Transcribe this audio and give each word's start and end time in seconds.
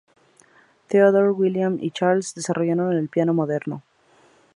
Theodore, 0.87 1.29
William 1.31 1.77
y 1.79 1.91
Charles, 1.91 2.33
desarrollaron 2.33 2.91
el 2.93 3.07
piano 3.07 3.35
moderno. 3.35 3.83